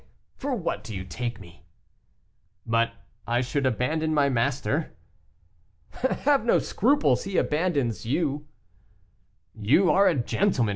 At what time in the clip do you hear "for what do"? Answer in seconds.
0.35-0.95